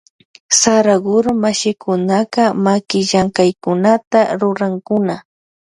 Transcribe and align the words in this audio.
Saraguro 0.59 1.29
mashikunaka 1.43 2.41
makillamkaykunata 2.65 4.19
rurankuna. 4.39 5.15